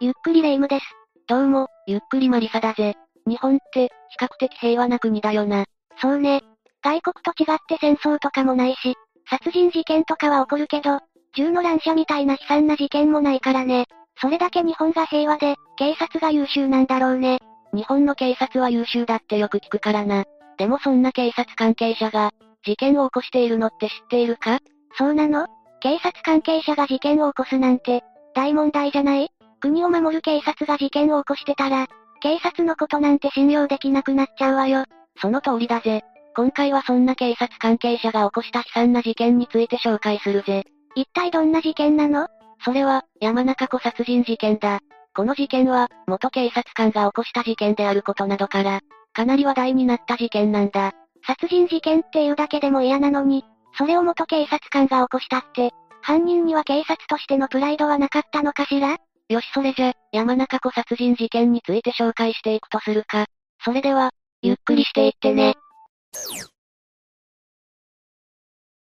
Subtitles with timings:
[0.00, 0.84] ゆっくりレ夢ムです。
[1.26, 2.94] どうも、ゆっくりマリサだぜ。
[3.26, 5.64] 日本って、比較的平和な国だよな。
[6.00, 6.42] そうね。
[6.84, 8.94] 外国と違って戦争とかもないし、
[9.28, 11.00] 殺人事件とかは起こるけど、
[11.34, 13.86] 銃の乱射みたいな悲惨な事件もないからね。
[14.20, 17.40] それだけ日本が平和で、警察が優秀なんだろうね。
[17.74, 20.26] 日本の警察は優秀だってよく聞くからな。
[20.58, 22.30] でもそんな警察関係者が、
[22.64, 24.60] 事件を起こしているのって知っているか？
[24.96, 25.48] そうなの？
[25.80, 28.04] 警察関係者が事件を起こすなんて、
[28.36, 29.28] 大問題じゃない？
[29.60, 31.86] 国を守る警察が事件を起こしてたら、
[32.20, 34.84] 警察のことなんて信用できなくなっちゃうわよ。
[35.20, 36.02] その通りだぜ。
[36.36, 40.64] 今回はそんな警察関係者が起こした悲惨な事件について紹介するぜ。
[40.94, 42.28] 一体どんな事件なの？
[42.64, 44.80] それは、山中湖殺人事件だ。
[45.14, 48.80] この事件は、元警察官が起こした事件であることなどから、
[49.12, 50.92] かなり話題になった事件なんだ。
[51.26, 53.44] 殺人事件っていうだけでも嫌なのに、
[53.76, 55.72] それを元警察官が起こしたって、
[56.02, 58.98] 犯人には警察としてのプライドはなかったのかしら？
[59.28, 63.26] よしそれじゃ、山中湖殺人事件について紹介していくとするか。
[63.62, 65.54] それでは、ゆっくりしていってね。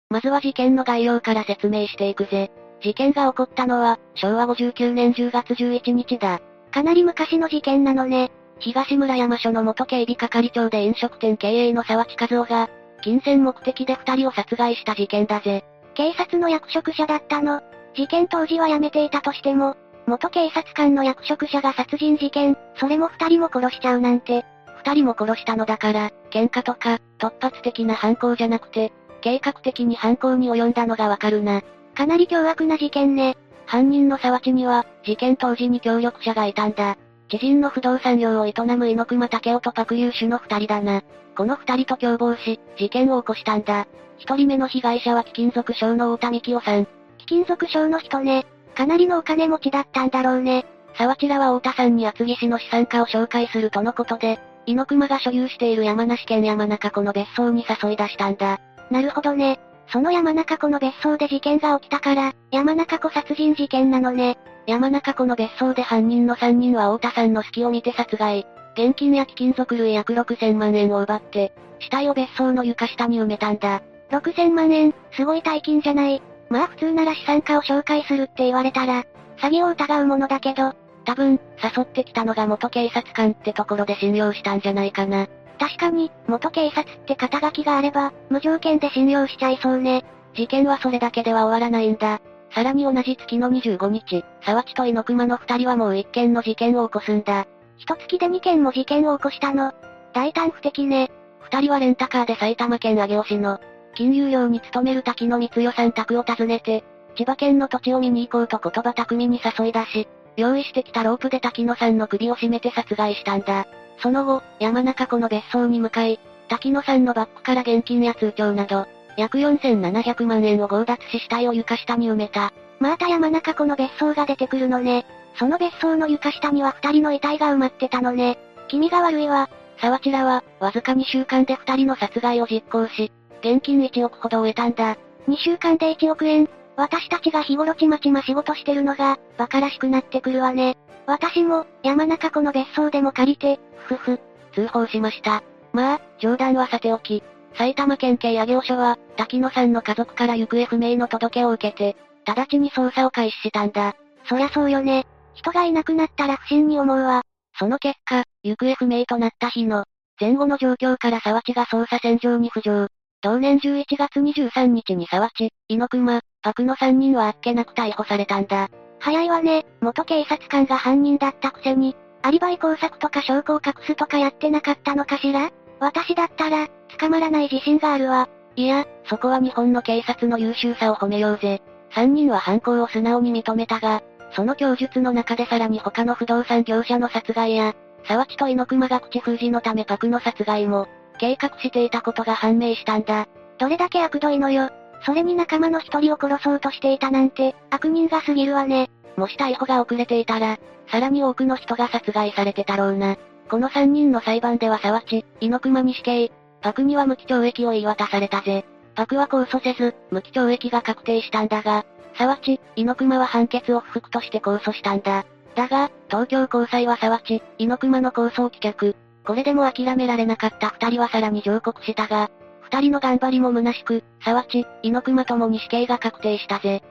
[0.09, 2.51] まずは事件の概要から説明していくぜ。
[2.81, 6.39] 事件が起こったのは、昭和59年10月11日だ。
[6.71, 8.31] かなり昔の事件なのね。
[8.59, 12.69] 東村山署の元警備係長で飲食店経営の沢地和夫が、
[13.01, 15.65] 金銭目的で二人を殺害した事件だぜ。
[15.95, 17.61] 警察の役職者だったの。
[17.93, 19.75] 事件当時は辞めていたとしても、
[20.09, 24.45] 元警察官の役職者が殺人事件、それも二人も殺しちゃうなんて。
[24.83, 31.61] 二人も殺したのだから、喧嘩とか、突発的な犯行じゃなくて、計画的に犯行に及んだのがわかるな。
[31.95, 33.37] かなり凶悪な事件ね。
[33.65, 36.97] 犯人の沢地には、事件当時に協力者がいたんだ。
[37.29, 41.03] 知人の不動産業を営む猪熊武雄とパクユーシュの二人だな。
[41.37, 43.87] この二人と共謀し、事件を起こしたんだ。
[44.17, 46.87] 一人目の被害者は貴金属商の太田幹夫さん。
[47.19, 48.45] 貴金属商の人ね。
[48.79, 50.65] かなりのお金持ちだったんだろうね。
[50.97, 58.61] 沢地らは太田さんに厚木市の資産家を紹介するとのことで、猪熊が所有している山梨県山中湖の別荘に誘い出したんだ。
[58.89, 59.59] なるほどね。
[59.91, 64.37] その山中湖の別荘で事件が起きたから、山中湖殺人事件なのね。
[64.65, 68.47] 山中湖の別荘で犯人の3人は太田さんの隙を見て殺害。
[68.77, 73.81] 現金や貴金属類約6000万円を奪って、死体を別荘の床下に埋めたんだ。
[74.11, 76.21] 6000万円、すごい大金じゃない。
[76.49, 79.03] まあ普通なら資産家を紹介するって言われたら、
[79.37, 80.73] 詐欺を疑うものだけど、
[81.05, 85.27] 多分、誘ってきたのが元警察官ってところで信用したんじゃないかな。
[85.59, 90.05] 確かに、元警察って肩書きがあれば、無条件で信用しちゃいそうね。
[90.35, 92.21] 事件はそれだけでは終わらないんだ。
[92.53, 97.45] さらに同じ月の25日、沢地と猪熊の二人はもう一件の事件を起こすんだ。
[97.77, 99.73] 一月で二件も事件を起こしたの。
[100.13, 101.11] 大胆不敵ね。
[101.41, 103.59] 二人はレンタカーで埼玉県上尾市の、
[103.95, 106.83] 金融業に勤める滝野光代さん宅を訪ねて、
[107.15, 110.07] 千葉県の土地を見に行こうと言葉巧みに誘い出し、
[110.37, 113.67] 用意してきたロープで滝野さんの首を絞めて殺害したんだ。
[114.01, 122.53] その後、山中湖の別荘に向かい、滝野さんのバッグから現金や通帳など、約4700万円を強奪し死体を床下に埋めた。
[122.79, 125.05] また山中湖の別荘が出てくるのね。
[125.37, 128.37] その別荘の床下には二人の遺体が埋まってたのね。
[128.69, 129.49] 気味が悪いわ。
[129.81, 134.97] 沢地らは、わずか2週間で二人の殺害を実行し、現金1億ほどを得たんだ。
[135.27, 136.49] 2週間で1億円。
[136.75, 140.77] 私たちが日頃ちまちま仕事してるのが、馬鹿らしくなってくるわね。
[141.05, 144.19] 私も、山中湖の別荘でも借りて、ふふ、
[144.53, 145.43] 通報しました。
[145.73, 147.23] まあ、冗談はさておき、
[147.55, 153.95] 埼玉県警上尾署は、滝野さんの家族から行方不明の届けを受けて、直ちに捜査を開始したんだ。
[154.25, 155.05] そりゃそうよね。
[155.33, 157.23] 人がいなくなったら不審に思うわ。
[157.57, 159.85] その結果、行方不明となった日の、
[160.19, 162.87] 前後の状況から沢地が捜査線上に浮上。
[163.21, 168.69] 同年11月23日に沢地、猪熊、パクの3人はあっけなく逮捕されたんだ。
[168.99, 175.51] 早いわね、元警察官が犯人だったくせに、アリバイ工作とか証拠を隠すとかやってなかったのかしら？
[175.81, 176.67] 私だったら、
[176.97, 178.29] 捕まらない自信があるわ。
[178.55, 181.61] いや、そこは日本の警察の優秀さを褒めようぜ。
[181.95, 184.01] 3人は犯行を素直に認めたが、
[184.33, 187.73] その供述の中でさらに他の不動産業者の殺害や、
[188.05, 190.87] 沢地と猪熊が口封じのためパクの殺害も、
[191.19, 193.27] 計画していたことが判明したんだ。
[193.59, 194.69] どれだけ悪どいのよ。
[195.05, 198.89] それに仲間の一人を殺そうとしていたなんて、悪人が過ぎるわね。
[199.15, 200.57] もし逮捕が遅れていたら、
[200.87, 203.17] さらに多くの人が殺害されてたろうな。
[203.49, 206.31] この3人の裁判では沢地、猪熊に死刑、
[206.61, 208.65] パクには無期懲役を言い渡されたぜ。
[208.95, 211.85] パクは控訴せず、無期懲役が確定したんだが、
[212.17, 215.25] 沢地、猪熊は判決を不服として控訴したんだ。
[215.55, 218.95] だが、東京高裁は沢地、猪熊の控訴を棄却。
[219.25, 222.29] これでも諦められなかった二人はさらに上告したが、
[222.61, 226.83] 二人の頑張りも虚しく、沢地、猪熊ともに死刑が確定したぜ。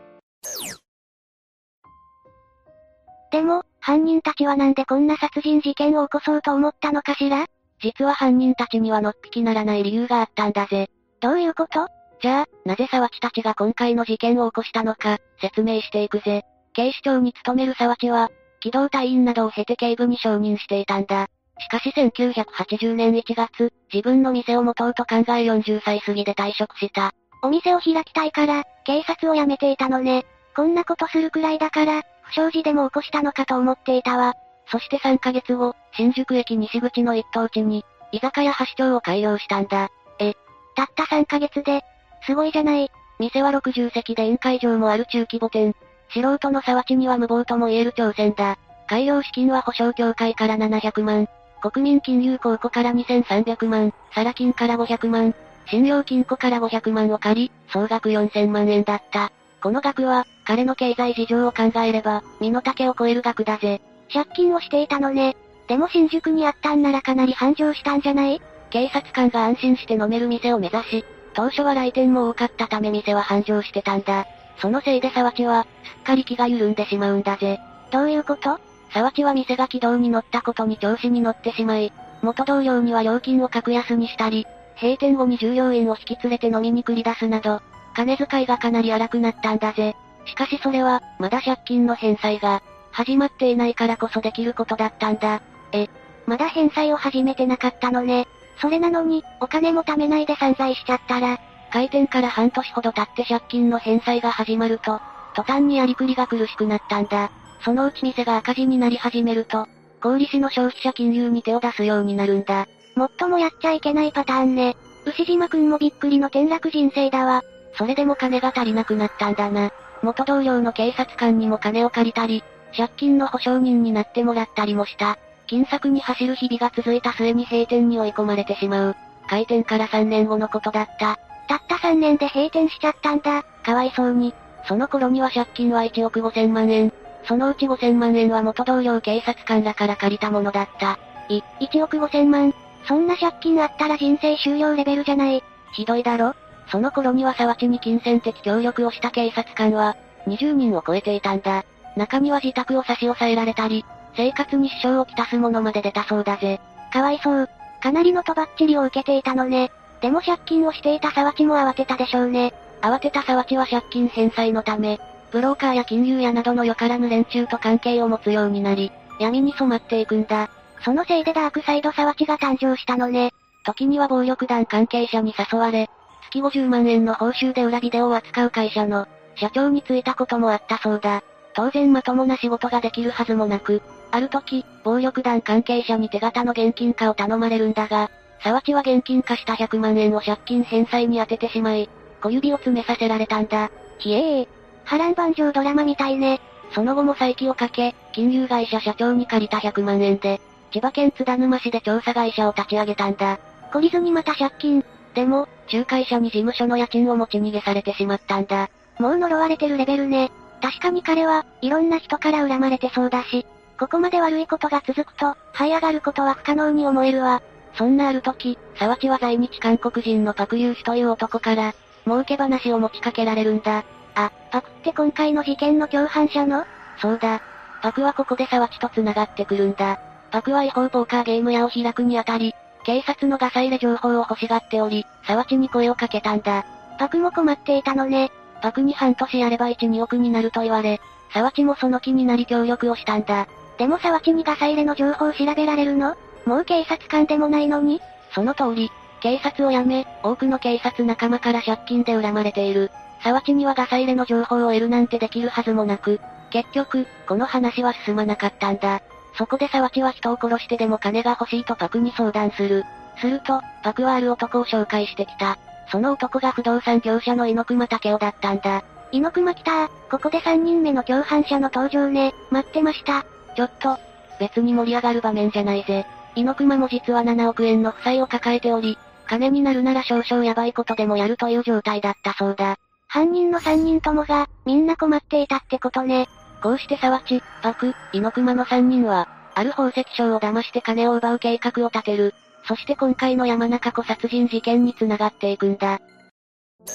[3.31, 7.47] でも、犯人たちはなんでこんな殺人事件を起こそうと思ったのかしら？
[7.81, 10.91] 実は犯人たちにはのっぴきならない理由があったんだぜ。
[11.21, 11.89] どういうこと？
[12.21, 16.43] じゃあ、なぜ沢地たちが今回の事件を起こしたのか、説明していくぜ。
[16.73, 21.29] 警視庁に勤める沢地は、機動隊員などを経て警部に承認していたんだ。
[21.59, 27.13] しかし1980年1月、自分の店を持とうと考え40歳過ぎで退職した。
[27.43, 30.25] お店を開きたいから、警察を辞めていたのね。
[30.57, 34.35] こんなことするくらいだから、不祥事でも起こしたのかと思っていたわ。
[34.71, 39.89] そして3ヶ月後、新宿駅西口の一等地に、居酒屋発祥を改良したんだ。
[40.19, 40.35] え、
[40.75, 41.83] たった3ヶ月で、
[42.27, 42.91] すごいじゃない。
[43.19, 45.75] 店は60席で宴会場もある中規模店。
[46.11, 48.59] 素人の沢地には無謀とも言える挑戦だ。
[48.87, 51.29] 改良資金は保証協会から700万。
[51.61, 53.93] 国民金融公庫から2300万。
[54.15, 55.35] サラ金から500万。
[55.67, 59.33] 信用金庫から500万を借り、総額4000万円だった。
[59.61, 63.81] この額は、彼の経済事情を考えれば、身の丈を超える額だぜ。
[64.13, 65.37] 借金をしていたのね。
[65.67, 68.41] でも新宿にあったんならかなり繁盛したんじゃない？
[68.71, 74.27] 警察官が安心して飲める店を目指し、当初は来店も多かったため店は繁盛してたんだ。
[74.61, 77.61] そのせいで沢地は、すっかり気が緩んでしまうんだぜ。
[77.91, 78.59] どういうこと？
[78.93, 81.93] 沢地は店が軌道に乗ったことに調子に乗ってしまい、
[82.23, 84.47] 元同僚には料金を格安にしたり、
[84.81, 87.61] 閉店後に従業員を引き連れて飲みに繰り出すなど、
[87.95, 89.97] 金遣いがかなり荒くなったんだぜ。
[90.25, 95.41] しかしそれは、まだ借金の返済が、始まっていないからこそできることだったんだ。
[95.73, 95.89] え、
[96.27, 98.27] まだ返済を始めてなかったのね。
[98.61, 101.39] それなのに、お金も貯めないで散財しちゃったら。
[101.71, 105.01] 開店から半年ほど経って借金の返済が始まると、
[105.35, 107.31] 途端にやりくりが苦しくなったんだ。
[107.65, 109.67] そのうち店が赤字になり始めると、
[110.03, 112.67] 小売市の消費者金融に手を出すようになるんだ。
[112.95, 114.77] もっともやっちゃいけないパターンね。
[115.07, 117.43] 牛島くんもびっくりの転落人生だわ。
[117.77, 119.71] それでも金が足りなくなったんだな。
[120.03, 122.43] 元同僚の警察官にも金を借りたり、
[122.77, 125.19] 借金の保証人になってもらったりもした。
[125.47, 128.97] 金策に走る日々が続いた末に閉店に追い込まれてしまう。
[129.29, 131.19] 開店から3年後のことだった。
[131.49, 133.43] たった3年で閉店しちゃったんだ。
[133.65, 134.35] かわいそうに。
[134.67, 136.93] その頃には借金は1億5千万円。
[137.29, 140.99] そのうち5千万円は元同僚警察官らから借りたものだった。
[141.29, 142.55] い、1億5千万。
[142.87, 145.45] そんな借金あったら人生終了レベルじゃない。
[145.75, 146.35] ひどいだろ？
[146.71, 149.97] その頃には沢地に金銭的協力をした警察官は、
[150.27, 151.65] 20人を超えていたんだ。
[151.97, 153.85] 中には自宅を差し押さえられたり、
[154.17, 156.61] 生活に支障をきたすものまで出たそうだぜ。
[156.93, 157.49] かわいそう。
[157.83, 159.71] かなりのとばっちりを受けていたのね。
[160.01, 162.55] でも借金をしていた沢地も慌てたでしょうね。
[162.81, 164.99] 慌てた沢地は借金返済のため、
[165.31, 170.49] ブローカーや金融屋などのよからぬ連中と関係を持つようになり、闇に染まっていくんだ。
[170.85, 173.33] そのせいでダークサイド沢地が誕生したのね。
[173.65, 175.91] 時には暴力団関係者に誘われ、
[176.31, 181.23] 月50万円の報酬で裏ビデオを扱う会社の、社長に就いたこともあったそうだ。
[181.55, 188.11] 当然まともな仕事ができるはずもなく、ある時、暴力団関係者に手形の現金化を頼まれるんだが、
[188.41, 191.91] 沢地は現金化した100万円を借金返済に充ててしまい、
[192.23, 193.71] 小指を詰めさせられたんだ。
[193.99, 194.58] ひえー。
[194.89, 196.41] 波乱万丈ドラマみたいね。
[196.73, 200.41] その後も再起をかけ、金融会社社長に借りた100万円で、
[200.73, 203.39] 千葉県津田沼市で調査会社を立ち上げたんだ。
[203.71, 204.83] 懲りずにまた借金。
[205.15, 208.71] でも、仲介者に事務所の家賃を持ち逃げされてしまったんだ。
[208.99, 210.31] もう呪われてるレベルね。
[210.63, 213.45] 確かに彼は、いろんな人から恨まれてそうだし、
[213.79, 217.43] ここまで悪いことが続くと、這い上がることは不可能に思えるわ。
[217.75, 221.75] そんなある時、沢地は在日韓国人のパクユーシという男から、
[222.07, 223.85] 儲け話を持ちかけられるんだ。
[224.19, 226.65] あ、パクって今回の事件の共犯者の？
[227.01, 227.41] そうだ。
[227.83, 230.01] パクはここで沢地と繋がってくるんだ。
[230.33, 232.53] パクは違法ポーカーゲーム屋を開くにあたり、
[232.85, 236.65] 警察のガサ入れ情報を欲しがっており、沢地に声をかけたんだ。
[236.99, 238.33] パクも困っていたのね。
[238.61, 241.01] パクに半年やれば1、2億になると言われ、
[241.33, 243.47] 沢地もその気になり協力をしたんだ。
[243.79, 246.17] でも沢地にガサ入れの情報を調べられるの？
[246.45, 248.01] もう警察官でもないのに？
[248.35, 252.91] その通り、警察を辞め、多くの警察仲間から借金で恨まれている。
[253.23, 256.21] 沢地にはガサ入れの情報を得るなんてできるはずもなく、
[256.51, 259.01] 結局、この話は進まなかったんだ。
[259.37, 262.85] そこで沢地は人を殺してでも金が欲しいとパクに相談する。
[263.21, 265.59] すると、パクはある男を紹介してきた。
[265.91, 268.83] その男が不動産業者の猪熊武雄だったんだ。
[269.11, 272.35] 猪熊来たーここで3人目の共犯者の登場ね。
[272.51, 273.25] 待ってました。
[273.57, 273.99] ちょっと、
[274.39, 276.07] 別に盛り上がる場面じゃないぜ。
[276.35, 282.79] 猪熊も実は7億円の負債を抱えており、金になるなら少々やばいことでもやるという状態だったそうだ。
[283.09, 286.29] 犯人の3人ともが、みんな困っていたってことね。
[286.63, 292.35] こうして沢地、パク、猪熊の3人は、ある宝石商を騙して金を奪う計画を立てる。
[292.67, 296.01] そして今回の山中湖殺人事件に繋がっていくんだ。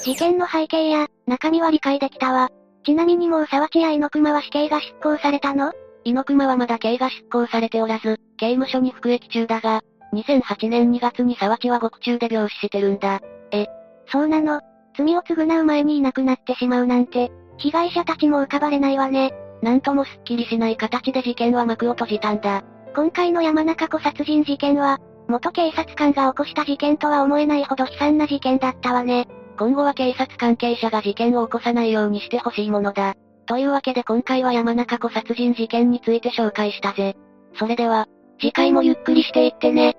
[0.04, 2.50] 事件の背景や、中身は理解できたわ。
[2.84, 5.72] ちなみにもう沢地や猪熊は死刑が執行されたの？
[6.04, 13.20] 猪熊はまだ刑が執行されておらず、刑務所に服役中だが、2008年2月に沢地は獄中で病死してるんだ。
[13.50, 13.66] え、
[14.12, 14.60] そうなの？
[14.96, 19.34] 罪を償う前にいなくなってしまうなんて、被害者たちも浮かばれないわね。
[19.62, 22.62] なんともすっきりしない形で事件は幕を閉じたんだ。
[22.94, 24.98] 今回の山中湖殺人事件は、
[25.28, 29.26] 元警察官が起こした事件とは思えないほど悲惨な事件だったわね。
[29.58, 33.14] 今後は警察関係者が事件を起こさないようにしてほしいものだ。
[33.46, 37.16] というわけで今回は山中湖殺人事件について紹介したぜ。
[37.58, 38.06] それでは、
[38.40, 39.96] 次回もゆっくりしていってね。